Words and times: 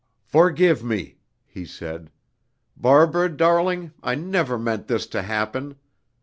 "Forgive 0.25 0.83
me," 0.83 1.19
he 1.45 1.63
said, 1.63 2.09
"Barbara, 2.75 3.29
darling! 3.29 3.93
I 4.01 4.15
never 4.15 4.57
meant 4.57 4.87
this 4.87 5.05
to 5.05 5.21
happen. 5.21 5.75